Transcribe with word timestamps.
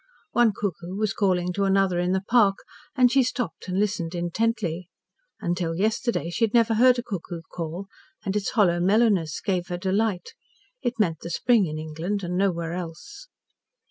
One 0.31 0.51
cuckoo 0.51 0.95
was 0.95 1.13
calling 1.13 1.53
to 1.53 1.63
another 1.65 1.99
in 1.99 2.11
the 2.11 2.23
park, 2.27 2.55
and 2.95 3.11
she 3.11 3.21
stopped 3.21 3.67
and 3.67 3.77
listened 3.79 4.15
intently. 4.15 4.89
Until 5.39 5.75
yesterday 5.75 6.31
she 6.31 6.43
had 6.43 6.55
never 6.55 6.73
heard 6.73 6.97
a 6.97 7.03
cuckoo 7.03 7.41
call, 7.53 7.85
and 8.25 8.35
its 8.35 8.49
hollow 8.49 8.79
mellowness 8.79 9.39
gave 9.41 9.67
her 9.67 9.77
delight. 9.77 10.33
It 10.81 10.97
meant 10.99 11.19
the 11.21 11.29
spring 11.29 11.67
in 11.67 11.77
England, 11.77 12.23
and 12.23 12.35
nowhere 12.35 12.73
else. 12.73 13.27